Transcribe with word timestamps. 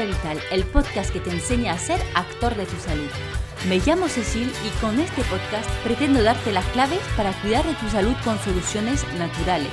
vital, 0.00 0.40
el 0.50 0.64
podcast 0.64 1.12
que 1.12 1.20
te 1.20 1.30
enseña 1.30 1.72
a 1.72 1.78
ser 1.78 2.00
actor 2.14 2.54
de 2.56 2.64
tu 2.64 2.76
salud. 2.76 3.10
Me 3.68 3.78
llamo 3.78 4.08
Cecil 4.08 4.50
y 4.66 4.80
con 4.80 4.98
este 4.98 5.22
podcast 5.24 5.68
pretendo 5.84 6.22
darte 6.22 6.50
las 6.50 6.64
claves 6.66 7.00
para 7.14 7.32
cuidar 7.42 7.64
de 7.64 7.74
tu 7.74 7.88
salud 7.90 8.14
con 8.24 8.38
soluciones 8.38 9.04
naturales. 9.18 9.70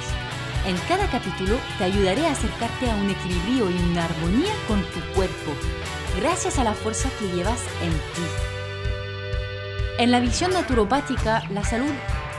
En 0.68 0.76
cada 0.90 1.10
capítulo 1.10 1.56
te 1.78 1.86
ayudaré 1.86 2.28
a 2.28 2.34
acercarte 2.34 2.92
a 2.92 2.96
un 2.96 3.10
equilibrio 3.10 3.70
y 3.72 3.92
una 3.92 4.06
armonía 4.06 4.54
con 4.68 4.82
tu 4.82 5.00
cuerpo, 5.16 5.52
gracias 6.20 6.60
a 6.60 6.66
la 6.66 6.74
fuerza 6.74 7.10
que 7.18 7.34
llevas 7.34 7.64
en 7.82 7.92
ti. 7.92 8.28
En 10.00 10.12
la 10.12 10.20
visión 10.20 10.52
naturopática, 10.52 11.44
la 11.50 11.64
salud 11.64 11.92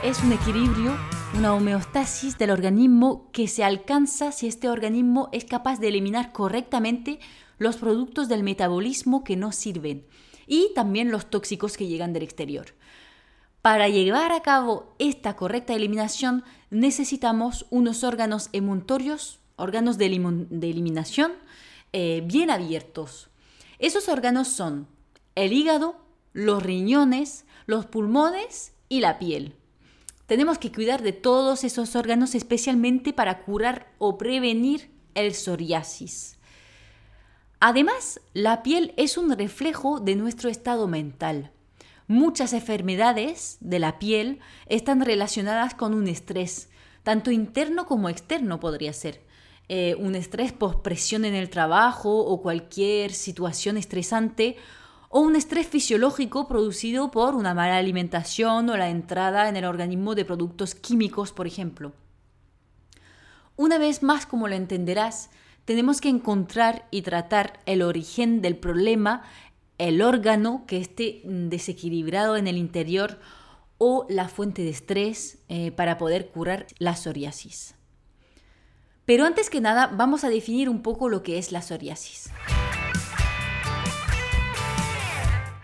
es 0.03 0.21
un 0.21 0.33
equilibrio 0.33 0.95
una 1.33 1.53
homeostasis 1.53 2.37
del 2.37 2.51
organismo 2.51 3.29
que 3.31 3.47
se 3.47 3.63
alcanza 3.63 4.31
si 4.31 4.47
este 4.47 4.69
organismo 4.69 5.29
es 5.31 5.45
capaz 5.45 5.79
de 5.79 5.87
eliminar 5.87 6.33
correctamente 6.33 7.19
los 7.61 7.77
productos 7.77 8.27
del 8.27 8.41
metabolismo 8.41 9.23
que 9.23 9.35
no 9.35 9.51
sirven 9.51 10.07
y 10.47 10.71
también 10.73 11.11
los 11.11 11.29
tóxicos 11.29 11.77
que 11.77 11.85
llegan 11.85 12.11
del 12.11 12.23
exterior. 12.23 12.73
Para 13.61 13.87
llevar 13.87 14.31
a 14.31 14.41
cabo 14.41 14.95
esta 14.97 15.35
correcta 15.35 15.75
eliminación 15.75 16.43
necesitamos 16.71 17.67
unos 17.69 18.03
órganos 18.03 18.49
emuntorios, 18.51 19.41
órganos 19.57 19.99
de, 19.99 20.07
eliminación 20.07 21.33
eh, 21.93 22.23
bien 22.25 22.49
abiertos. 22.49 23.29
Esos 23.77 24.09
órganos 24.09 24.47
son 24.47 24.87
el 25.35 25.53
hígado, 25.53 25.97
los 26.33 26.63
riñones, 26.63 27.45
los 27.67 27.85
pulmones 27.85 28.73
y 28.89 29.01
la 29.01 29.19
piel. 29.19 29.53
Tenemos 30.25 30.57
que 30.57 30.71
cuidar 30.71 31.03
de 31.03 31.13
todos 31.13 31.63
esos 31.63 31.95
órganos 31.95 32.33
especialmente 32.33 33.13
para 33.13 33.43
curar 33.43 33.93
o 33.99 34.17
prevenir 34.17 34.89
el 35.13 35.35
psoriasis. 35.35 36.39
Además, 37.63 38.19
la 38.33 38.63
piel 38.63 38.91
es 38.97 39.19
un 39.19 39.31
reflejo 39.37 39.99
de 39.99 40.15
nuestro 40.15 40.49
estado 40.49 40.87
mental. 40.87 41.51
Muchas 42.07 42.53
enfermedades 42.53 43.57
de 43.59 43.77
la 43.77 43.99
piel 43.99 44.39
están 44.65 44.99
relacionadas 44.99 45.75
con 45.75 45.93
un 45.93 46.07
estrés, 46.07 46.71
tanto 47.03 47.29
interno 47.29 47.85
como 47.85 48.09
externo 48.09 48.59
podría 48.59 48.93
ser. 48.93 49.21
Eh, 49.69 49.95
un 49.99 50.15
estrés 50.15 50.51
por 50.51 50.81
presión 50.81 51.23
en 51.23 51.35
el 51.35 51.51
trabajo 51.51 52.25
o 52.25 52.41
cualquier 52.41 53.13
situación 53.13 53.77
estresante 53.77 54.57
o 55.09 55.19
un 55.19 55.35
estrés 55.35 55.67
fisiológico 55.67 56.47
producido 56.47 57.11
por 57.11 57.35
una 57.35 57.53
mala 57.53 57.77
alimentación 57.77 58.71
o 58.71 58.75
la 58.75 58.89
entrada 58.89 59.47
en 59.47 59.55
el 59.55 59.65
organismo 59.65 60.15
de 60.15 60.25
productos 60.25 60.73
químicos, 60.73 61.31
por 61.31 61.45
ejemplo. 61.45 61.93
Una 63.55 63.77
vez 63.77 64.01
más, 64.01 64.25
como 64.25 64.47
lo 64.47 64.55
entenderás, 64.55 65.29
tenemos 65.71 66.01
que 66.01 66.09
encontrar 66.09 66.87
y 66.91 67.01
tratar 67.01 67.59
el 67.65 67.81
origen 67.81 68.41
del 68.41 68.57
problema, 68.57 69.23
el 69.77 70.01
órgano 70.01 70.65
que 70.67 70.77
esté 70.77 71.21
desequilibrado 71.23 72.37
en 72.37 72.47
el 72.47 72.57
interior 72.57 73.19
o 73.77 74.05
la 74.09 74.27
fuente 74.27 74.61
de 74.61 74.69
estrés 74.69 75.39
eh, 75.49 75.71
para 75.71 75.97
poder 75.97 76.29
curar 76.29 76.67
la 76.77 76.95
psoriasis. 76.95 77.73
Pero 79.05 79.25
antes 79.25 79.49
que 79.49 79.61
nada, 79.61 79.87
vamos 79.87 80.23
a 80.23 80.29
definir 80.29 80.69
un 80.69 80.83
poco 80.83 81.09
lo 81.09 81.23
que 81.23 81.37
es 81.37 81.51
la 81.51 81.61
psoriasis. 81.61 82.29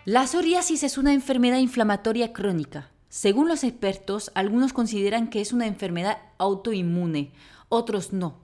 La 0.05 0.25
psoriasis 0.25 0.83
es 0.83 0.97
una 0.97 1.13
enfermedad 1.13 1.59
inflamatoria 1.59 2.33
crónica. 2.33 2.89
Según 3.09 3.47
los 3.47 3.63
expertos, 3.63 4.31
algunos 4.35 4.73
consideran 4.73 5.29
que 5.29 5.41
es 5.41 5.53
una 5.53 5.67
enfermedad 5.67 6.17
autoinmune, 6.38 7.34
otros 7.69 8.13
no. 8.13 8.40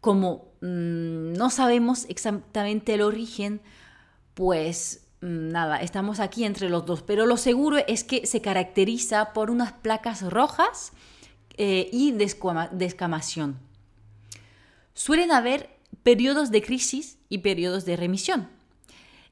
Como 0.00 0.48
mm, 0.66 1.32
no 1.34 1.50
sabemos 1.50 2.06
exactamente 2.08 2.94
el 2.94 3.02
origen, 3.02 3.60
pues 4.34 5.06
mm, 5.20 5.48
nada, 5.48 5.80
estamos 5.80 6.20
aquí 6.20 6.44
entre 6.44 6.68
los 6.68 6.86
dos. 6.86 7.02
Pero 7.02 7.26
lo 7.26 7.36
seguro 7.36 7.78
es 7.86 8.04
que 8.04 8.26
se 8.26 8.40
caracteriza 8.40 9.32
por 9.32 9.50
unas 9.50 9.72
placas 9.72 10.22
rojas 10.22 10.92
eh, 11.56 11.88
y 11.92 12.12
descamación. 12.12 13.58
Suelen 14.94 15.32
haber 15.32 15.70
periodos 16.02 16.50
de 16.50 16.62
crisis 16.62 17.18
y 17.28 17.38
periodos 17.38 17.84
de 17.84 17.96
remisión. 17.96 18.48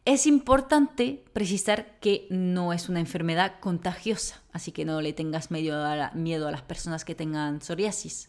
Es 0.04 0.26
importante 0.26 1.24
precisar 1.32 1.98
que 2.00 2.26
no 2.28 2.74
es 2.74 2.90
una 2.90 3.00
enfermedad 3.00 3.54
contagiosa, 3.60 4.42
así 4.52 4.70
que 4.70 4.84
no 4.84 5.00
le 5.00 5.14
tengas 5.14 5.50
miedo 5.50 5.82
a, 5.82 6.10
miedo 6.12 6.46
a 6.46 6.50
las 6.50 6.60
personas 6.60 7.06
que 7.06 7.14
tengan 7.14 7.62
psoriasis, 7.62 8.28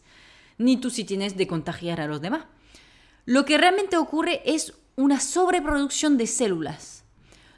ni 0.56 0.78
tú 0.78 0.88
si 0.88 1.04
tienes 1.04 1.36
de 1.36 1.46
contagiar 1.46 2.00
a 2.00 2.06
los 2.06 2.22
demás. 2.22 2.46
Lo 3.26 3.44
que 3.44 3.58
realmente 3.58 3.98
ocurre 3.98 4.40
es 4.46 4.72
una 4.96 5.20
sobreproducción 5.20 6.16
de 6.16 6.26
células. 6.26 7.04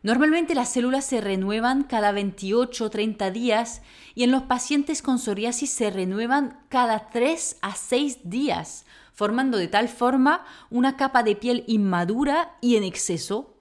Normalmente 0.03 0.56
las 0.56 0.73
células 0.73 1.05
se 1.05 1.21
renuevan 1.21 1.84
cada 1.84 2.11
28 2.11 2.84
o 2.84 2.91
30 2.91 3.31
días 3.31 3.83
y 4.17 4.25
en 4.25 4.33
los 4.33 4.43
pacientes 4.43 5.01
con 5.01 5.21
psoriasis 5.21 5.71
se 5.71 5.91
renuevan 5.91 6.59
cada 6.69 7.11
3 7.11 7.59
a 7.62 7.77
6 7.77 8.19
días, 8.25 8.87
formando 9.12 9.59
de 9.59 9.69
tal 9.69 9.89
forma 9.89 10.45
una 10.71 10.97
capa 10.97 11.23
de 11.23 11.37
piel 11.37 11.62
inmadura 11.69 12.57
y 12.61 12.75
en 12.75 12.83
exceso 12.83 13.55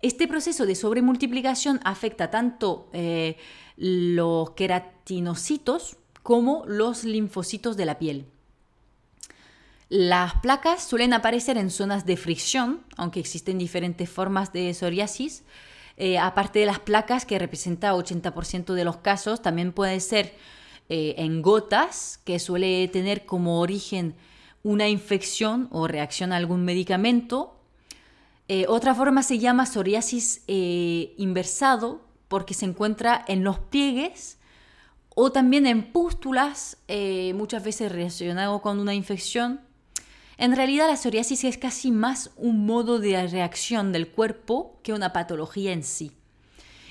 este 0.00 0.28
proceso 0.28 0.64
de 0.64 0.76
sobremultiplicación 0.76 1.80
afecta 1.82 2.30
tanto 2.30 2.88
eh, 2.92 3.36
los 3.76 4.50
queratinocitos 4.52 5.96
como 6.22 6.64
los 6.66 7.02
linfocitos 7.02 7.76
de 7.76 7.84
la 7.84 7.98
piel. 7.98 8.26
Las 9.88 10.34
placas 10.34 10.82
suelen 10.82 11.14
aparecer 11.14 11.56
en 11.56 11.70
zonas 11.70 12.04
de 12.04 12.18
fricción, 12.18 12.82
aunque 12.98 13.20
existen 13.20 13.56
diferentes 13.56 14.10
formas 14.10 14.52
de 14.52 14.74
psoriasis. 14.74 15.44
Eh, 15.96 16.18
aparte 16.18 16.58
de 16.58 16.66
las 16.66 16.78
placas, 16.78 17.24
que 17.24 17.38
representa 17.38 17.94
80% 17.94 18.74
de 18.74 18.84
los 18.84 18.98
casos, 18.98 19.40
también 19.40 19.72
puede 19.72 19.98
ser 20.00 20.34
eh, 20.90 21.14
en 21.16 21.40
gotas, 21.40 22.20
que 22.24 22.38
suele 22.38 22.86
tener 22.88 23.24
como 23.24 23.60
origen 23.60 24.14
una 24.62 24.88
infección 24.88 25.68
o 25.70 25.88
reacción 25.88 26.34
a 26.34 26.36
algún 26.36 26.66
medicamento, 26.66 27.58
eh, 28.48 28.66
otra 28.68 28.94
forma 28.94 29.22
se 29.22 29.38
llama 29.38 29.66
psoriasis 29.66 30.42
inversado 30.46 32.02
porque 32.28 32.54
se 32.54 32.64
encuentra 32.64 33.24
en 33.28 33.44
los 33.44 33.58
pliegues 33.58 34.38
o 35.14 35.32
también 35.32 35.66
en 35.66 35.92
pústulas, 35.92 36.78
muchas 37.34 37.64
veces 37.64 37.92
relacionado 37.92 38.60
con 38.62 38.78
una 38.80 38.94
infección. 38.94 39.67
En 40.38 40.54
realidad 40.54 40.86
la 40.86 40.96
psoriasis 40.96 41.42
es 41.42 41.58
casi 41.58 41.90
más 41.90 42.30
un 42.36 42.64
modo 42.64 43.00
de 43.00 43.26
reacción 43.26 43.92
del 43.92 44.08
cuerpo 44.08 44.78
que 44.84 44.92
una 44.92 45.12
patología 45.12 45.72
en 45.72 45.82
sí. 45.82 46.12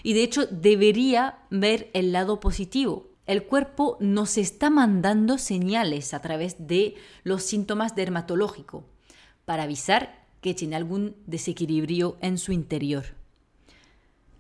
Y 0.04 0.14
de 0.14 0.24
hecho 0.24 0.46
debería 0.48 1.40
ver 1.50 1.90
el 1.94 2.12
lado 2.12 2.42
positivo. 2.42 3.08
El 3.26 3.44
cuerpo 3.44 3.98
nos 4.02 4.38
está 4.38 4.70
mandando 4.70 5.38
señales 5.38 6.14
a 6.14 6.22
través 6.22 6.68
de 6.68 6.96
los 7.24 7.44
síntomas 7.44 7.96
dermatológicos 7.96 8.84
para 9.46 9.64
avisar 9.64 10.26
que 10.42 10.54
tiene 10.54 10.76
algún 10.76 11.16
desequilibrio 11.26 12.18
en 12.22 12.38
su 12.38 12.52
interior. 12.52 13.06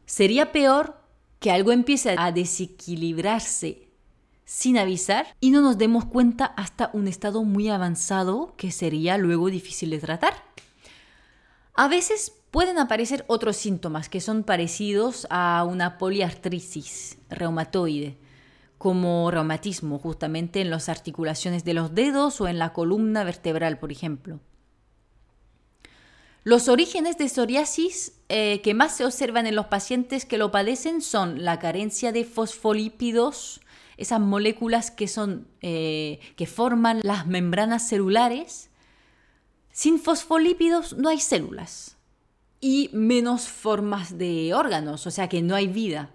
Sería 0.06 0.52
peor 0.52 1.02
que 1.40 1.52
algo 1.52 1.72
empiece 1.72 2.14
a 2.18 2.32
desequilibrarse 2.34 3.87
sin 4.48 4.78
avisar 4.78 5.28
y 5.42 5.52
no 5.52 5.62
nos 5.62 5.78
demos 5.78 6.06
cuenta 6.06 6.46
hasta 6.46 6.90
un 6.94 7.10
estado 7.10 7.44
muy 7.44 7.68
avanzado 7.68 8.54
que 8.56 8.72
sería 8.72 9.18
luego 9.18 9.50
difícil 9.50 9.90
de 9.90 10.00
tratar. 10.00 10.42
A 11.74 11.90
veces 11.90 12.32
pueden 12.50 12.80
aparecer 12.80 13.26
otros 13.28 13.58
síntomas 13.58 14.08
que 14.08 14.22
son 14.22 14.46
parecidos 14.46 15.28
a 15.30 15.66
una 15.70 15.98
poliartritis 15.98 17.18
reumatoide, 17.30 18.18
como 18.78 19.30
reumatismo 19.32 20.00
justamente 20.00 20.62
en 20.62 20.70
las 20.70 20.88
articulaciones 20.88 21.66
de 21.66 21.74
los 21.74 21.94
dedos 21.94 22.40
o 22.40 22.48
en 22.48 22.58
la 22.58 22.72
columna 22.72 23.26
vertebral, 23.26 23.78
por 23.80 23.92
ejemplo. 23.92 24.40
Los 26.46 26.70
orígenes 26.70 27.18
de 27.18 27.28
psoriasis 27.28 28.14
eh, 28.30 28.62
que 28.62 28.74
más 28.74 28.96
se 28.96 29.04
observan 29.04 29.46
en 29.46 29.56
los 29.56 29.66
pacientes 29.66 30.24
que 30.24 30.38
lo 30.38 30.52
padecen 30.52 31.02
son 31.02 31.44
la 31.44 31.60
carencia 31.60 32.14
de 32.14 32.24
fosfolípidos, 32.24 33.60
esas 33.98 34.20
moléculas 34.20 34.92
que, 34.92 35.08
son, 35.08 35.48
eh, 35.62 36.20
que 36.36 36.46
forman 36.46 37.02
las 37.04 37.28
membranas 37.28 37.88
celulares. 37.88 38.70
Sin 39.72 40.00
fosfolípidos 40.00 40.98
no 40.98 41.10
hay 41.10 41.20
células 41.20 41.98
y 42.60 42.90
menos 42.94 43.48
formas 43.48 44.18
de 44.18 44.54
órganos, 44.54 45.06
o 45.06 45.12
sea 45.12 45.28
que 45.28 45.42
no 45.42 45.56
hay 45.56 45.68
vida. 45.68 46.12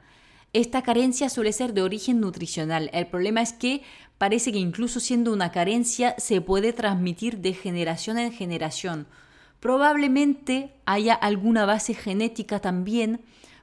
Esta 0.53 0.83
carencia 0.83 1.29
suele 1.29 1.53
ser 1.53 1.73
de 1.73 1.83
origen 1.83 2.21
nutricional. 2.21 2.91
El 2.93 3.07
problema 3.07 3.43
es 3.43 3.53
que 3.53 3.83
parece 4.19 4.53
que 4.53 4.59
incluso 4.59 5.01
siendo 5.01 5.33
una 5.33 5.51
carencia 5.51 6.15
se 6.19 6.41
puede 6.41 6.73
transmitir 6.73 7.39
de 7.39 7.55
generación 7.55 8.19
en 8.19 8.33
generación 8.33 9.07
probablemente 9.63 10.75
haya 10.87 11.15
alguna 11.15 11.65
base 11.67 11.95
genética 11.95 12.59
también, 12.59 13.21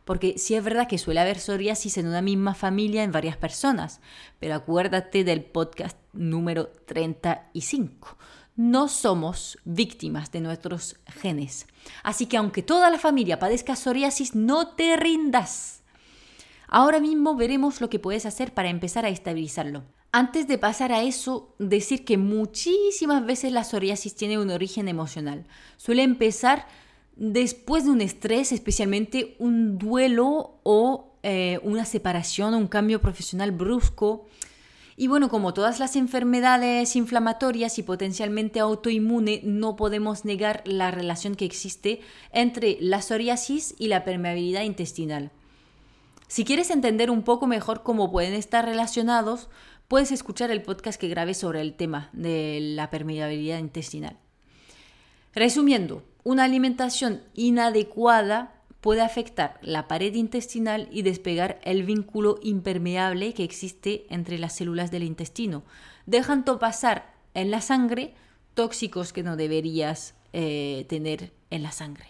porque 0.09 0.39
sí 0.39 0.55
es 0.55 0.63
verdad 0.63 0.87
que 0.87 0.97
suele 0.97 1.19
haber 1.19 1.37
psoriasis 1.37 1.99
en 1.99 2.07
una 2.07 2.23
misma 2.23 2.55
familia 2.55 3.03
en 3.03 3.11
varias 3.11 3.37
personas, 3.37 4.01
pero 4.39 4.55
acuérdate 4.55 5.23
del 5.23 5.43
podcast 5.43 5.99
número 6.13 6.69
35, 6.87 8.17
no 8.55 8.87
somos 8.87 9.59
víctimas 9.65 10.31
de 10.31 10.41
nuestros 10.41 10.95
genes. 11.05 11.67
Así 12.01 12.25
que 12.25 12.37
aunque 12.37 12.63
toda 12.63 12.89
la 12.89 12.97
familia 12.97 13.37
padezca 13.37 13.75
psoriasis, 13.75 14.33
no 14.33 14.69
te 14.69 14.97
rindas. 14.97 15.83
Ahora 16.67 16.99
mismo 16.99 17.35
veremos 17.35 17.79
lo 17.79 17.91
que 17.91 17.99
puedes 17.99 18.25
hacer 18.25 18.51
para 18.51 18.69
empezar 18.69 19.05
a 19.05 19.09
estabilizarlo. 19.09 19.83
Antes 20.11 20.47
de 20.47 20.57
pasar 20.57 20.91
a 20.91 21.03
eso, 21.03 21.53
decir 21.59 22.03
que 22.03 22.17
muchísimas 22.17 23.23
veces 23.27 23.51
la 23.51 23.63
psoriasis 23.63 24.15
tiene 24.15 24.39
un 24.39 24.49
origen 24.49 24.87
emocional. 24.87 25.45
Suele 25.77 26.01
empezar 26.01 26.65
después 27.19 27.83
de 27.83 27.91
un 27.91 28.01
estrés, 28.01 28.51
especialmente 28.51 29.35
un 29.39 29.77
duelo 29.77 30.59
o 30.63 31.11
eh, 31.21 31.59
una 31.63 31.85
separación, 31.85 32.55
un 32.55 32.67
cambio 32.67 33.01
profesional 33.01 33.51
brusco. 33.51 34.25
Y 34.95 35.07
bueno, 35.07 35.29
como 35.29 35.53
todas 35.53 35.79
las 35.79 35.95
enfermedades 35.95 36.95
inflamatorias 36.95 37.77
y 37.77 37.83
potencialmente 37.83 38.61
autoinmune, 38.61 39.41
no 39.43 39.75
podemos 39.75 40.25
negar 40.25 40.63
la 40.65 40.91
relación 40.91 41.35
que 41.35 41.45
existe 41.45 41.99
entre 42.31 42.77
la 42.79 43.01
psoriasis 43.01 43.75
y 43.77 43.87
la 43.87 44.03
permeabilidad 44.03 44.63
intestinal. 44.63 45.31
Si 46.27 46.45
quieres 46.45 46.69
entender 46.69 47.11
un 47.11 47.23
poco 47.23 47.47
mejor 47.47 47.83
cómo 47.83 48.11
pueden 48.11 48.33
estar 48.33 48.65
relacionados, 48.65 49.49
puedes 49.87 50.11
escuchar 50.11 50.51
el 50.51 50.61
podcast 50.61 50.99
que 50.99 51.09
grabé 51.09 51.33
sobre 51.33 51.61
el 51.61 51.73
tema 51.73 52.09
de 52.13 52.59
la 52.61 52.89
permeabilidad 52.89 53.57
intestinal. 53.57 54.17
Resumiendo, 55.33 56.03
una 56.23 56.43
alimentación 56.43 57.21
inadecuada 57.35 58.55
puede 58.81 59.01
afectar 59.01 59.59
la 59.61 59.87
pared 59.87 60.13
intestinal 60.13 60.87
y 60.91 61.01
despegar 61.01 61.59
el 61.63 61.83
vínculo 61.83 62.39
impermeable 62.41 63.33
que 63.33 63.43
existe 63.43 64.05
entre 64.09 64.37
las 64.37 64.55
células 64.55 64.89
del 64.91 65.03
intestino, 65.03 65.63
dejando 66.05 66.59
pasar 66.59 67.13
en 67.33 67.51
la 67.51 67.61
sangre 67.61 68.13
tóxicos 68.53 69.13
que 69.13 69.23
no 69.23 69.35
deberías 69.35 70.15
eh, 70.33 70.85
tener 70.89 71.31
en 71.49 71.63
la 71.63 71.71
sangre. 71.71 72.07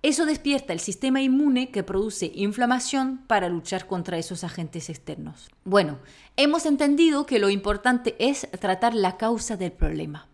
Eso 0.00 0.26
despierta 0.26 0.72
el 0.72 0.78
sistema 0.78 1.20
inmune 1.20 1.70
que 1.70 1.82
produce 1.82 2.30
inflamación 2.34 3.18
para 3.26 3.48
luchar 3.48 3.88
contra 3.88 4.16
esos 4.16 4.44
agentes 4.44 4.88
externos. 4.90 5.50
Bueno, 5.64 5.98
hemos 6.36 6.66
entendido 6.66 7.26
que 7.26 7.40
lo 7.40 7.50
importante 7.50 8.14
es 8.20 8.48
tratar 8.60 8.94
la 8.94 9.16
causa 9.16 9.56
del 9.56 9.72
problema. 9.72 10.28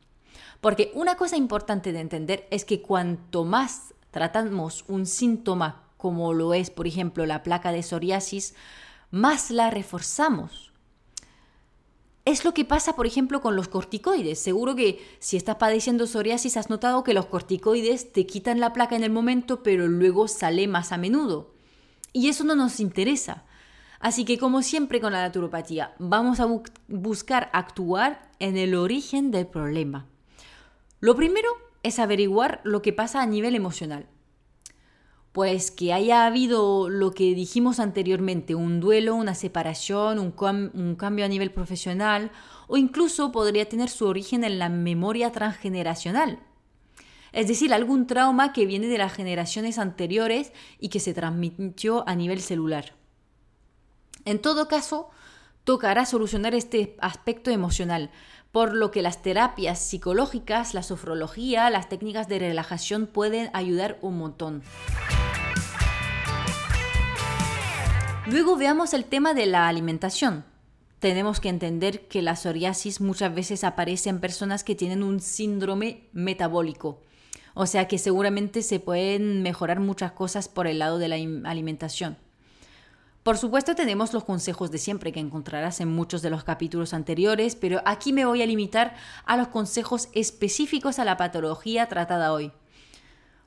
Porque 0.65 0.91
una 0.95 1.19
cosa 1.19 1.37
importante 1.37 1.93
de 1.93 2.01
entender 2.01 2.49
es 2.51 2.65
que 2.65 2.81
cuanto 2.81 3.45
más 3.45 3.93
tratamos 4.11 4.87
un 4.89 5.05
síntoma 5.05 5.83
como 5.99 6.33
lo 6.33 6.55
es, 6.55 6.71
por 6.71 6.87
ejemplo, 6.87 7.27
la 7.27 7.43
placa 7.43 7.71
de 7.71 7.83
psoriasis, 7.83 8.55
más 9.11 9.51
la 9.51 9.69
reforzamos. 9.69 10.73
Es 12.25 12.47
lo 12.47 12.55
que 12.55 12.65
pasa, 12.65 12.97
por 12.97 13.07
ejemplo, 13.07 13.43
con 13.43 13.57
los 13.57 13.69
corticoides. 13.69 14.39
Seguro 14.39 14.75
que 14.75 15.07
si 15.19 15.37
estás 15.37 15.57
padeciendo 15.57 16.07
psoriasis 16.07 16.57
has 16.57 16.71
notado 16.71 17.05
que 17.05 17.13
los 17.13 17.27
corticoides 17.27 18.15
te 18.15 18.25
quitan 18.25 18.59
la 18.59 18.73
placa 18.73 18.97
en 18.97 19.05
el 19.05 19.13
momento, 19.13 19.63
pero 19.63 19.87
luego 19.87 20.29
sale 20.29 20.67
más 20.67 20.93
a 20.93 20.97
menudo. 20.97 21.53
Y 22.15 22.31
eso 22.31 22.43
no 22.43 22.55
nos 22.55 22.81
interesa. 22.81 23.45
Así 24.01 24.25
que 24.25 24.39
como 24.39 24.63
siempre 24.63 25.03
con 25.03 25.13
la 25.13 25.21
naturopatía, 25.21 25.95
vamos 25.99 26.41
a 26.41 26.49
buscar 26.89 27.51
actuar 27.53 28.31
en 28.39 28.57
el 28.57 28.75
origen 28.75 29.31
del 29.31 29.47
problema. 29.47 30.07
Lo 31.05 31.15
primero 31.15 31.51
es 31.83 31.99
averiguar 31.99 32.63
lo 32.65 32.81
que 32.81 32.95
pasa 32.95 33.21
a 33.21 33.27
nivel 33.27 33.55
emocional. 33.55 34.07
Pues 35.33 35.71
que 35.71 35.93
haya 35.93 36.25
habido 36.25 36.89
lo 36.89 37.13
que 37.13 37.35
dijimos 37.35 37.79
anteriormente, 37.79 38.55
un 38.55 38.81
duelo, 38.81 39.15
una 39.15 39.35
separación, 39.35 40.19
un, 40.19 40.95
cambio 40.97 41.27
a 41.27 41.29
nivel 41.29 41.51
profesional 41.51 42.31
o 42.69 42.79
incluso 42.79 43.33
podría 43.33 43.69
tener 43.69 43.91
su 43.91 44.07
origen 44.07 44.45
en 44.45 44.59
la 44.59 44.71
memoria 44.71 45.31
transgeneracional. 45.31 46.39
Es 47.33 47.49
decir, 47.49 47.75
algún 47.75 48.07
trauma 48.07 48.55
que 48.55 48.65
viene 48.65 48.87
de 48.87 48.97
las 48.97 49.13
generaciones 49.13 49.79
anteriores 49.79 50.55
y 50.81 50.89
que 50.89 51.01
se 51.01 51.13
transmitió 51.13 52.09
a 52.09 52.15
nivel 52.15 52.41
celular. 52.41 52.95
En 54.25 54.41
todo 54.41 54.69
caso, 54.69 55.11
tocará 55.65 56.07
solucionar 56.07 56.55
este 56.55 56.97
aspecto 56.99 57.51
emocional, 57.51 58.11
por 58.55 58.73
lo 58.73 58.93
que 58.93 59.03
las 59.03 59.21
terapias 59.21 59.81
psicológicas, 59.81 60.75
la 60.75 60.85
sofrología, 60.85 61.69
las 61.71 61.89
técnicas 61.89 62.29
de 62.29 62.39
relajación 62.39 63.09
pueden 63.09 63.51
ayudar 63.53 63.99
un 64.01 64.17
montón. 64.17 64.63
Luego 68.29 68.57
veamos 68.57 68.95
el 68.95 69.07
tema 69.07 69.35
de 69.35 69.47
la 69.47 69.67
alimentación. 69.67 70.45
Tenemos 71.01 71.41
que 71.41 71.49
entender 71.49 72.07
que 72.07 72.23
la 72.23 72.37
psoriasis 72.37 73.01
muchas 73.01 73.35
veces 73.35 73.65
aparece 73.65 74.09
en 74.09 74.21
personas 74.21 74.63
que 74.63 74.77
tienen 74.77 75.03
un 75.03 75.19
síndrome 75.19 76.09
metabólico. 76.13 77.03
O 77.55 77.67
sea 77.67 77.89
que 77.89 77.99
seguramente 77.99 78.63
se 78.63 78.79
pueden 78.79 79.43
mejorar 79.43 79.81
muchas 79.81 80.13
cosas 80.13 80.47
por 80.49 80.69
el 80.69 80.79
lado 80.79 80.99
de 80.99 81.09
la 81.09 81.17
alimentación. 81.51 82.19
Por 83.25 83.39
supuesto 83.39 83.75
tenemos 83.75 84.13
los 84.13 84.23
consejos 84.23 84.71
de 84.71 84.77
siempre 84.77 85.11
que 85.11 85.19
encontrarás 85.19 85.81
en 85.81 85.89
muchos 85.89 86.21
de 86.21 86.29
los 86.29 86.45
capítulos 86.45 86.93
anteriores, 86.93 87.57
pero 87.57 87.81
aquí 87.87 88.13
me 88.13 88.27
voy 88.27 88.43
a 88.43 88.47
limitar 88.47 88.97
a 89.25 89.39
los 89.39 89.49
consejos 89.49 90.11
específicos 90.13 90.99
a 90.99 91.07
la 91.07 91.17
patología 91.17 91.89
tratada 91.89 92.35
hoy. 92.35 92.53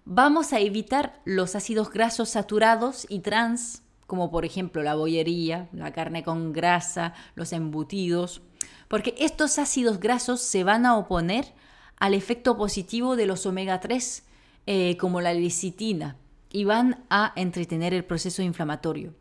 Vamos 0.04 0.52
a 0.52 0.60
evitar 0.60 1.22
los 1.26 1.56
ácidos 1.56 1.92
grasos 1.92 2.30
saturados 2.30 3.06
y 3.08 3.20
trans, 3.20 3.84
como 4.08 4.32
por 4.32 4.46
ejemplo 4.46 4.82
la 4.82 4.96
bollería, 4.96 5.70
la 5.72 5.94
carne 5.94 6.24
con 6.24 6.54
grasa, 6.54 7.14
los 7.36 7.54
embutidos, 7.54 8.42
porque 8.88 9.14
estos 9.20 9.60
ácidos 9.60 10.00
grasos 10.00 10.42
se 10.42 10.64
van 10.64 10.88
a 10.88 10.98
oponer 10.98 11.54
al 12.00 12.16
efecto 12.16 12.58
positivo 12.58 13.16
de 13.16 13.28
los 13.28 13.46
omega 13.46 13.80
3, 13.80 14.24
eh, 14.66 14.98
como 14.98 15.22
la 15.22 15.36
lecitina, 15.36 16.16
y 16.50 16.64
van 16.64 17.06
a 17.12 17.32
entretener 17.36 17.94
el 17.94 18.06
proceso 18.06 18.42
inflamatorio. 18.42 19.14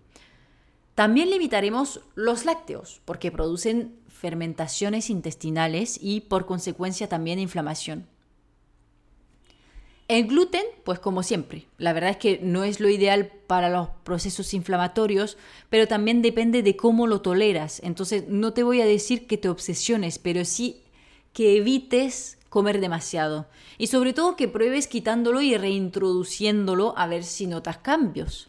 También 0.96 1.28
limitaremos 1.28 2.00
los 2.14 2.46
lácteos, 2.46 3.02
porque 3.04 3.30
producen 3.30 3.94
fermentaciones 4.08 5.10
intestinales 5.10 5.98
y 6.00 6.22
por 6.22 6.46
consecuencia 6.46 7.06
también 7.06 7.38
inflamación. 7.38 8.06
El 10.08 10.26
gluten, 10.26 10.64
pues 10.84 10.98
como 10.98 11.22
siempre, 11.22 11.66
la 11.76 11.92
verdad 11.92 12.12
es 12.12 12.16
que 12.16 12.40
no 12.42 12.64
es 12.64 12.80
lo 12.80 12.88
ideal 12.88 13.30
para 13.46 13.68
los 13.68 13.90
procesos 14.04 14.54
inflamatorios, 14.54 15.36
pero 15.68 15.86
también 15.86 16.22
depende 16.22 16.62
de 16.62 16.76
cómo 16.76 17.06
lo 17.06 17.20
toleras. 17.20 17.82
Entonces 17.84 18.24
no 18.28 18.54
te 18.54 18.62
voy 18.62 18.80
a 18.80 18.86
decir 18.86 19.26
que 19.26 19.36
te 19.36 19.50
obsesiones, 19.50 20.18
pero 20.18 20.46
sí 20.46 20.82
que 21.34 21.58
evites 21.58 22.38
comer 22.48 22.80
demasiado. 22.80 23.48
Y 23.76 23.88
sobre 23.88 24.14
todo 24.14 24.34
que 24.34 24.48
pruebes 24.48 24.86
quitándolo 24.86 25.42
y 25.42 25.58
reintroduciéndolo 25.58 26.94
a 26.96 27.06
ver 27.06 27.22
si 27.22 27.46
notas 27.46 27.76
cambios. 27.76 28.48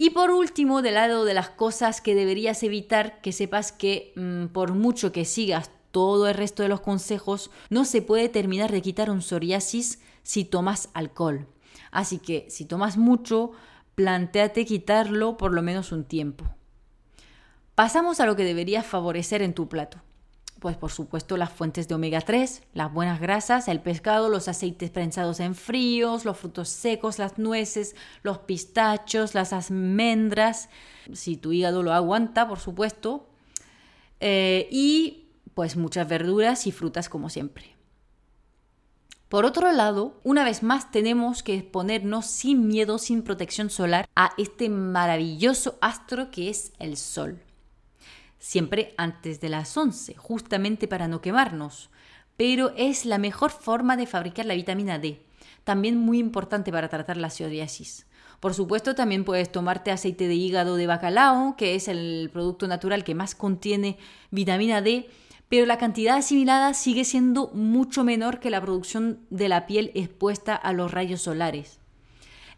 Y 0.00 0.10
por 0.10 0.30
último, 0.30 0.80
del 0.80 0.94
lado 0.94 1.24
de 1.24 1.34
las 1.34 1.50
cosas 1.50 2.00
que 2.00 2.14
deberías 2.14 2.62
evitar, 2.62 3.20
que 3.20 3.32
sepas 3.32 3.72
que 3.72 4.12
mm, 4.14 4.46
por 4.46 4.72
mucho 4.72 5.10
que 5.10 5.24
sigas 5.24 5.72
todo 5.90 6.28
el 6.28 6.34
resto 6.34 6.62
de 6.62 6.68
los 6.68 6.80
consejos, 6.80 7.50
no 7.68 7.84
se 7.84 8.00
puede 8.00 8.28
terminar 8.28 8.70
de 8.70 8.80
quitar 8.80 9.10
un 9.10 9.22
psoriasis 9.22 10.00
si 10.22 10.44
tomas 10.44 10.90
alcohol. 10.94 11.48
Así 11.90 12.18
que 12.20 12.46
si 12.48 12.64
tomas 12.64 12.96
mucho, 12.96 13.50
planteate 13.96 14.64
quitarlo 14.66 15.36
por 15.36 15.52
lo 15.52 15.62
menos 15.62 15.90
un 15.90 16.04
tiempo. 16.04 16.44
Pasamos 17.74 18.20
a 18.20 18.26
lo 18.26 18.36
que 18.36 18.44
deberías 18.44 18.86
favorecer 18.86 19.42
en 19.42 19.52
tu 19.52 19.68
plato 19.68 20.00
pues 20.60 20.76
por 20.76 20.90
supuesto 20.90 21.36
las 21.36 21.50
fuentes 21.50 21.88
de 21.88 21.94
omega 21.94 22.20
3, 22.20 22.62
las 22.74 22.92
buenas 22.92 23.20
grasas, 23.20 23.68
el 23.68 23.80
pescado, 23.80 24.28
los 24.28 24.48
aceites 24.48 24.90
prensados 24.90 25.40
en 25.40 25.54
fríos, 25.54 26.24
los 26.24 26.38
frutos 26.38 26.68
secos, 26.68 27.18
las 27.18 27.38
nueces, 27.38 27.94
los 28.22 28.38
pistachos, 28.38 29.34
las 29.34 29.52
almendras, 29.52 30.68
si 31.12 31.36
tu 31.36 31.52
hígado 31.52 31.82
lo 31.82 31.92
aguanta, 31.92 32.48
por 32.48 32.58
supuesto, 32.58 33.28
eh, 34.20 34.68
y 34.70 35.28
pues 35.54 35.76
muchas 35.76 36.08
verduras 36.08 36.66
y 36.66 36.72
frutas 36.72 37.08
como 37.08 37.30
siempre. 37.30 37.76
Por 39.28 39.44
otro 39.44 39.70
lado, 39.72 40.18
una 40.24 40.42
vez 40.42 40.62
más 40.62 40.90
tenemos 40.90 41.42
que 41.42 41.54
exponernos 41.54 42.26
sin 42.26 42.66
miedo, 42.66 42.98
sin 42.98 43.22
protección 43.22 43.68
solar, 43.68 44.08
a 44.16 44.32
este 44.38 44.70
maravilloso 44.70 45.78
astro 45.82 46.30
que 46.30 46.48
es 46.48 46.72
el 46.78 46.96
Sol 46.96 47.42
siempre 48.38 48.94
antes 48.96 49.40
de 49.40 49.48
las 49.48 49.76
11, 49.76 50.14
justamente 50.14 50.88
para 50.88 51.08
no 51.08 51.20
quemarnos. 51.20 51.90
Pero 52.36 52.72
es 52.76 53.04
la 53.04 53.18
mejor 53.18 53.50
forma 53.50 53.96
de 53.96 54.06
fabricar 54.06 54.46
la 54.46 54.54
vitamina 54.54 54.98
D, 54.98 55.22
también 55.64 55.98
muy 55.98 56.18
importante 56.18 56.70
para 56.70 56.88
tratar 56.88 57.16
la 57.16 57.30
psoriasis. 57.30 58.06
Por 58.40 58.54
supuesto, 58.54 58.94
también 58.94 59.24
puedes 59.24 59.50
tomarte 59.50 59.90
aceite 59.90 60.28
de 60.28 60.34
hígado 60.34 60.76
de 60.76 60.86
bacalao, 60.86 61.56
que 61.56 61.74
es 61.74 61.88
el 61.88 62.30
producto 62.32 62.68
natural 62.68 63.02
que 63.02 63.16
más 63.16 63.34
contiene 63.34 63.98
vitamina 64.30 64.80
D, 64.80 65.10
pero 65.48 65.66
la 65.66 65.78
cantidad 65.78 66.16
asimilada 66.16 66.74
sigue 66.74 67.04
siendo 67.04 67.48
mucho 67.48 68.04
menor 68.04 68.38
que 68.38 68.50
la 68.50 68.60
producción 68.60 69.20
de 69.30 69.48
la 69.48 69.66
piel 69.66 69.90
expuesta 69.94 70.54
a 70.54 70.72
los 70.72 70.92
rayos 70.92 71.22
solares. 71.22 71.80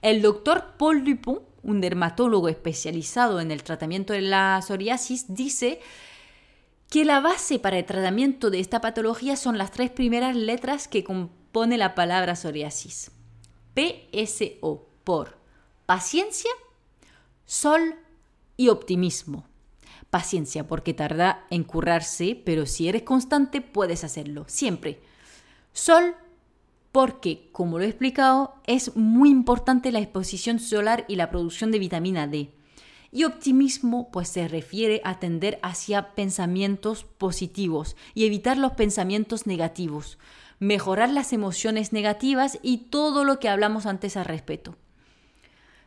El 0.02 0.22
doctor 0.22 0.74
Paul 0.76 1.04
Dupont 1.04 1.42
un 1.62 1.80
dermatólogo 1.80 2.48
especializado 2.48 3.40
en 3.40 3.50
el 3.50 3.62
tratamiento 3.62 4.12
de 4.12 4.22
la 4.22 4.60
psoriasis, 4.62 5.34
dice 5.34 5.80
que 6.88 7.04
la 7.04 7.20
base 7.20 7.58
para 7.58 7.78
el 7.78 7.84
tratamiento 7.84 8.50
de 8.50 8.60
esta 8.60 8.80
patología 8.80 9.36
son 9.36 9.58
las 9.58 9.70
tres 9.70 9.90
primeras 9.90 10.34
letras 10.34 10.88
que 10.88 11.04
compone 11.04 11.78
la 11.78 11.94
palabra 11.94 12.36
psoriasis. 12.36 13.12
PSO 13.74 14.86
por 15.04 15.38
paciencia, 15.86 16.50
sol 17.46 17.94
y 18.56 18.68
optimismo. 18.68 19.46
Paciencia 20.10 20.66
porque 20.66 20.92
tarda 20.92 21.46
en 21.50 21.62
curarse, 21.62 22.40
pero 22.44 22.66
si 22.66 22.88
eres 22.88 23.02
constante 23.02 23.60
puedes 23.60 24.02
hacerlo, 24.02 24.44
siempre. 24.48 25.00
Sol 25.72 26.16
porque, 26.92 27.48
como 27.52 27.78
lo 27.78 27.84
he 27.84 27.88
explicado, 27.88 28.54
es 28.66 28.96
muy 28.96 29.30
importante 29.30 29.92
la 29.92 30.00
exposición 30.00 30.58
solar 30.58 31.04
y 31.08 31.16
la 31.16 31.30
producción 31.30 31.70
de 31.70 31.78
vitamina 31.78 32.26
D. 32.26 32.52
Y 33.12 33.24
optimismo 33.24 34.10
pues 34.10 34.28
se 34.28 34.48
refiere 34.48 35.00
a 35.04 35.18
tender 35.18 35.58
hacia 35.62 36.14
pensamientos 36.14 37.04
positivos 37.04 37.96
y 38.14 38.24
evitar 38.26 38.56
los 38.56 38.72
pensamientos 38.72 39.46
negativos, 39.46 40.18
mejorar 40.58 41.10
las 41.10 41.32
emociones 41.32 41.92
negativas 41.92 42.58
y 42.62 42.78
todo 42.90 43.24
lo 43.24 43.40
que 43.40 43.48
hablamos 43.48 43.86
antes 43.86 44.16
al 44.16 44.26
respecto. 44.26 44.76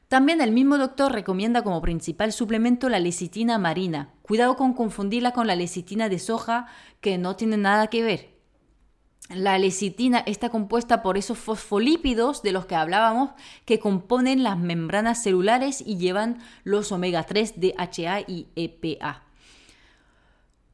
También 0.09 0.41
el 0.41 0.51
mismo 0.51 0.77
doctor 0.77 1.11
recomienda 1.11 1.63
como 1.63 1.81
principal 1.81 2.33
suplemento 2.33 2.87
la 2.87 2.99
lecitina 2.99 3.57
marina. 3.57 4.13
Cuidado 4.21 4.55
con 4.57 4.73
confundirla 4.73 5.31
con 5.31 5.47
la 5.47 5.55
lecitina 5.55 6.07
de 6.07 6.19
soja, 6.19 6.67
que 7.01 7.17
no 7.17 7.35
tiene 7.35 7.57
nada 7.57 7.87
que 7.87 8.03
ver. 8.03 8.32
La 9.29 9.57
lecitina 9.57 10.19
está 10.19 10.49
compuesta 10.49 11.01
por 11.01 11.17
esos 11.17 11.37
fosfolípidos 11.37 12.43
de 12.43 12.51
los 12.51 12.65
que 12.65 12.75
hablábamos 12.75 13.31
que 13.65 13.79
componen 13.79 14.43
las 14.43 14.57
membranas 14.57 15.23
celulares 15.23 15.81
y 15.85 15.97
llevan 15.97 16.39
los 16.63 16.91
omega 16.91 17.23
3 17.23 17.53
DHA 17.59 18.21
y 18.27 18.47
EPA. 18.55 19.23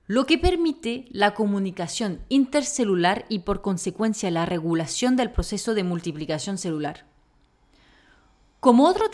Lo 0.07 0.25
que 0.25 0.39
permite 0.39 1.05
la 1.11 1.35
comunicación 1.35 2.21
intercelular 2.29 3.25
y 3.29 3.39
por 3.39 3.61
consecuencia 3.61 4.31
la 4.31 4.47
regulación 4.47 5.15
del 5.15 5.29
proceso 5.29 5.75
de 5.75 5.83
multiplicación 5.83 6.57
celular. 6.57 7.05
Como 8.59 8.87
otro 8.87 9.05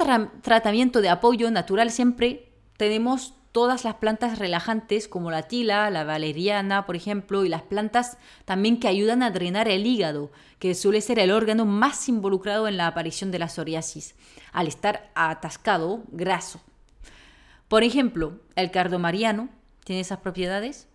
tratamiento 0.42 1.02
de 1.02 1.10
apoyo 1.10 1.52
natural 1.52 1.92
siempre 1.92 2.54
tenemos 2.78 3.34
todas 3.56 3.86
las 3.86 3.96
plantas 3.96 4.38
relajantes 4.38 5.08
como 5.08 5.32
la 5.32 5.44
tila, 5.44 5.90
la 5.90 6.04
valeriana, 6.04 6.86
por 6.86 6.98
ejemplo, 6.98 7.46
y 7.46 7.48
las 7.48 7.62
plantas 7.62 8.18
también 8.44 8.82
que 8.82 8.90
ayudan 8.90 9.24
a 9.24 9.32
drenar 9.32 9.70
el 9.70 9.88
hígado, 9.88 10.30
que 10.60 10.76
suele 10.76 11.00
ser 11.00 11.20
el 11.20 11.32
órgano 11.32 11.66
más 11.66 12.10
involucrado 12.10 12.68
en 12.68 12.76
la 12.76 12.88
aparición 12.88 13.32
de 13.32 13.40
la 13.40 13.48
psoriasis, 13.48 14.14
al 14.52 14.68
estar 14.68 15.10
atascado, 15.16 16.04
graso. 16.10 16.60
Por 17.70 17.86
ejemplo, 17.86 18.42
el 18.58 18.72
cardomariano 18.72 19.48
tiene 19.86 20.02
esas 20.02 20.20
propiedades. 20.20 20.90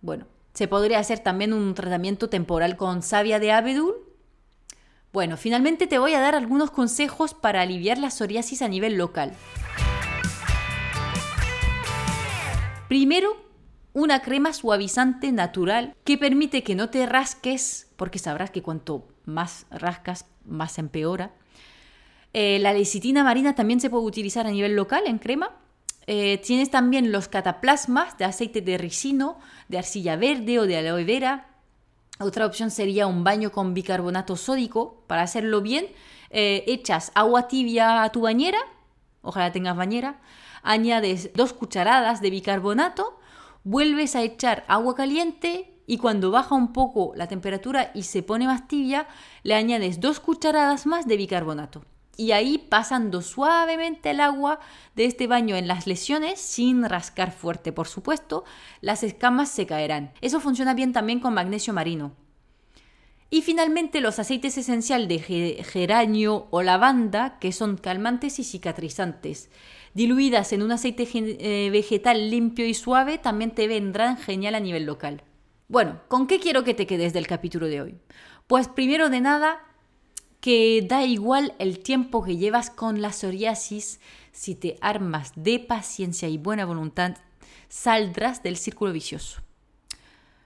Bueno, 0.00 0.24
se 0.54 0.68
podría 0.68 1.00
hacer 1.00 1.18
también 1.18 1.52
un 1.52 1.74
tratamiento 1.74 2.30
temporal 2.30 2.78
con 2.78 3.02
savia 3.02 3.38
de 3.38 3.52
abedul. 3.52 3.94
Bueno, 5.12 5.36
finalmente 5.36 5.86
te 5.86 5.98
voy 5.98 6.14
a 6.14 6.20
dar 6.20 6.34
algunos 6.34 6.70
consejos 6.70 7.34
para 7.34 7.60
aliviar 7.60 7.98
la 7.98 8.10
psoriasis 8.10 8.62
a 8.62 8.68
nivel 8.68 8.96
local. 8.96 9.34
Primero, 12.88 13.36
una 13.94 14.20
crema 14.20 14.52
suavizante 14.52 15.32
natural 15.32 15.96
que 16.04 16.18
permite 16.18 16.62
que 16.62 16.76
no 16.76 16.88
te 16.88 17.04
rasques, 17.06 17.88
porque 17.96 18.18
sabrás 18.18 18.50
que 18.50 18.62
cuanto 18.62 19.08
más 19.24 19.66
rascas, 19.70 20.26
más 20.44 20.78
empeora. 20.78 21.32
Eh, 22.32 22.58
la 22.60 22.72
lecitina 22.72 23.24
marina 23.24 23.54
también 23.54 23.80
se 23.80 23.90
puede 23.90 24.04
utilizar 24.04 24.46
a 24.46 24.50
nivel 24.50 24.76
local 24.76 25.04
en 25.06 25.18
crema. 25.18 25.50
Eh, 26.06 26.38
tienes 26.44 26.70
también 26.70 27.10
los 27.10 27.26
cataplasmas 27.26 28.16
de 28.18 28.26
aceite 28.26 28.60
de 28.60 28.78
ricino, 28.78 29.40
de 29.68 29.78
arcilla 29.78 30.14
verde 30.14 30.60
o 30.60 30.66
de 30.66 30.76
aloe 30.76 31.04
vera. 31.04 31.48
Otra 32.20 32.46
opción 32.46 32.70
sería 32.70 33.08
un 33.08 33.24
baño 33.24 33.50
con 33.50 33.74
bicarbonato 33.74 34.36
sódico. 34.36 35.02
Para 35.08 35.22
hacerlo 35.22 35.60
bien, 35.60 35.86
eh, 36.30 36.62
echas 36.68 37.10
agua 37.16 37.48
tibia 37.48 38.04
a 38.04 38.12
tu 38.12 38.20
bañera, 38.20 38.58
ojalá 39.22 39.50
tengas 39.50 39.76
bañera, 39.76 40.20
añades 40.66 41.30
dos 41.34 41.52
cucharadas 41.52 42.20
de 42.20 42.30
bicarbonato, 42.30 43.18
vuelves 43.64 44.14
a 44.14 44.22
echar 44.22 44.64
agua 44.68 44.94
caliente 44.94 45.72
y 45.86 45.98
cuando 45.98 46.30
baja 46.30 46.54
un 46.54 46.72
poco 46.72 47.12
la 47.16 47.28
temperatura 47.28 47.92
y 47.94 48.02
se 48.02 48.22
pone 48.22 48.46
más 48.46 48.68
tibia, 48.68 49.06
le 49.44 49.54
añades 49.54 50.00
dos 50.00 50.20
cucharadas 50.20 50.84
más 50.86 51.06
de 51.06 51.16
bicarbonato. 51.16 51.84
Y 52.16 52.32
ahí 52.32 52.58
pasando 52.58 53.22
suavemente 53.22 54.10
el 54.10 54.20
agua 54.20 54.58
de 54.94 55.04
este 55.04 55.26
baño 55.26 55.54
en 55.54 55.68
las 55.68 55.86
lesiones, 55.86 56.40
sin 56.40 56.82
rascar 56.84 57.30
fuerte, 57.30 57.72
por 57.72 57.88
supuesto, 57.88 58.44
las 58.80 59.02
escamas 59.02 59.50
se 59.50 59.66
caerán. 59.66 60.12
Eso 60.20 60.40
funciona 60.40 60.74
bien 60.74 60.92
también 60.92 61.20
con 61.20 61.34
magnesio 61.34 61.72
marino. 61.72 62.12
Y 63.28 63.42
finalmente 63.42 64.00
los 64.00 64.18
aceites 64.18 64.56
esenciales 64.56 65.08
de 65.08 65.64
geranio 65.64 66.46
o 66.50 66.62
lavanda, 66.62 67.38
que 67.38 67.52
son 67.52 67.76
calmantes 67.76 68.38
y 68.38 68.44
cicatrizantes 68.44 69.50
diluidas 69.96 70.52
en 70.52 70.62
un 70.62 70.72
aceite 70.72 71.08
eh, 71.14 71.70
vegetal 71.72 72.30
limpio 72.30 72.66
y 72.66 72.74
suave, 72.74 73.16
también 73.16 73.52
te 73.52 73.66
vendrán 73.66 74.18
genial 74.18 74.54
a 74.54 74.60
nivel 74.60 74.84
local. 74.84 75.22
Bueno, 75.68 76.02
¿con 76.08 76.26
qué 76.26 76.38
quiero 76.38 76.64
que 76.64 76.74
te 76.74 76.86
quedes 76.86 77.14
del 77.14 77.26
capítulo 77.26 77.66
de 77.66 77.80
hoy? 77.80 77.94
Pues 78.46 78.68
primero 78.68 79.08
de 79.08 79.22
nada, 79.22 79.58
que 80.40 80.84
da 80.86 81.06
igual 81.06 81.54
el 81.58 81.78
tiempo 81.78 82.22
que 82.22 82.36
llevas 82.36 82.68
con 82.68 83.00
la 83.00 83.10
psoriasis, 83.10 83.98
si 84.32 84.54
te 84.54 84.76
armas 84.82 85.32
de 85.34 85.60
paciencia 85.60 86.28
y 86.28 86.36
buena 86.36 86.66
voluntad, 86.66 87.16
saldrás 87.70 88.42
del 88.42 88.58
círculo 88.58 88.92
vicioso. 88.92 89.40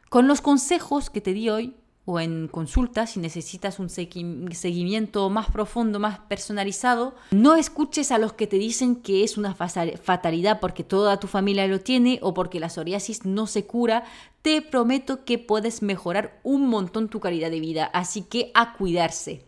Con 0.09 0.28
los 0.28 0.40
consejos 0.40 1.11
que 1.11 1.21
te 1.21 1.33
di 1.33 1.50
hoy, 1.50 1.75
o 2.11 2.19
en 2.19 2.49
consulta 2.49 3.07
si 3.07 3.21
necesitas 3.21 3.79
un 3.79 3.88
seguimiento 3.88 5.31
más 5.31 5.49
profundo, 5.49 6.00
más 6.00 6.19
personalizado. 6.19 7.14
No 7.31 7.55
escuches 7.55 8.11
a 8.11 8.19
los 8.19 8.33
que 8.33 8.49
te 8.49 8.57
dicen 8.57 8.97
que 8.97 9.23
es 9.23 9.38
una 9.38 9.55
fatalidad 9.55 10.59
porque 10.59 10.83
toda 10.83 11.21
tu 11.21 11.29
familia 11.29 11.69
lo 11.69 11.81
tiene 11.81 12.19
o 12.23 12.35
porque 12.35 12.59
la 12.59 12.69
psoriasis 12.69 13.25
no 13.25 13.47
se 13.47 13.64
cura. 13.64 14.02
Te 14.43 14.61
prometo 14.61 15.25
que 15.25 15.38
puedes 15.38 15.83
mejorar 15.83 16.40
un 16.43 16.69
montón 16.69 17.09
tu 17.09 17.21
calidad 17.21 17.50
de 17.50 17.61
vida, 17.61 17.85
así 17.95 18.23
que 18.23 18.50
a 18.55 18.73
cuidarse. 18.73 19.45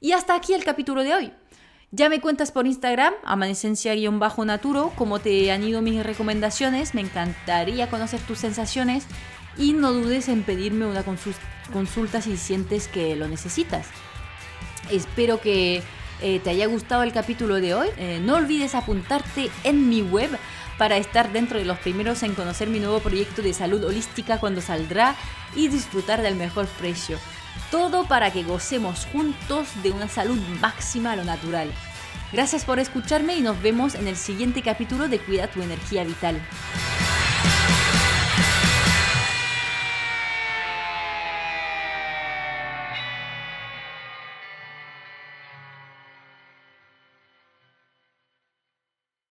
Y 0.00 0.12
hasta 0.12 0.34
aquí 0.34 0.54
el 0.54 0.64
capítulo 0.64 1.02
de 1.02 1.14
hoy. 1.14 1.32
Ya 1.92 2.08
me 2.08 2.20
cuentas 2.20 2.50
por 2.52 2.66
Instagram, 2.66 3.14
amanecencia-naturo, 3.24 4.92
cómo 4.96 5.18
te 5.20 5.52
han 5.52 5.62
ido 5.62 5.82
mis 5.82 6.02
recomendaciones. 6.02 6.94
Me 6.94 7.00
encantaría 7.00 7.88
conocer 7.88 8.20
tus 8.20 8.38
sensaciones 8.38 9.06
y 9.58 9.72
no 9.72 9.92
dudes 9.92 10.28
en 10.28 10.42
pedirme 10.42 10.86
una 10.86 11.04
consulta 11.72 12.20
si 12.20 12.36
sientes 12.36 12.88
que 12.88 13.16
lo 13.16 13.28
necesitas. 13.28 13.86
Espero 14.90 15.40
que 15.40 15.82
eh, 16.22 16.40
te 16.40 16.50
haya 16.50 16.66
gustado 16.66 17.02
el 17.02 17.12
capítulo 17.12 17.56
de 17.56 17.74
hoy. 17.74 17.88
Eh, 17.96 18.20
no 18.22 18.36
olvides 18.36 18.74
apuntarte 18.74 19.50
en 19.64 19.88
mi 19.88 20.02
web 20.02 20.30
para 20.78 20.96
estar 20.96 21.32
dentro 21.32 21.58
de 21.58 21.64
los 21.64 21.78
primeros 21.78 22.22
en 22.22 22.34
conocer 22.34 22.68
mi 22.68 22.80
nuevo 22.80 23.00
proyecto 23.00 23.42
de 23.42 23.54
salud 23.54 23.82
holística 23.84 24.38
cuando 24.38 24.60
saldrá 24.60 25.16
y 25.54 25.68
disfrutar 25.68 26.22
del 26.22 26.36
mejor 26.36 26.66
precio. 26.66 27.18
Todo 27.70 28.06
para 28.06 28.32
que 28.32 28.44
gocemos 28.44 29.06
juntos 29.06 29.68
de 29.82 29.90
una 29.90 30.08
salud 30.08 30.38
máxima 30.60 31.12
a 31.12 31.16
lo 31.16 31.24
natural. 31.24 31.72
Gracias 32.32 32.64
por 32.64 32.78
escucharme 32.78 33.36
y 33.36 33.40
nos 33.40 33.60
vemos 33.62 33.94
en 33.94 34.08
el 34.08 34.16
siguiente 34.16 34.62
capítulo 34.62 35.08
de 35.08 35.18
Cuida 35.18 35.48
tu 35.48 35.62
energía 35.62 36.04
vital. 36.04 36.40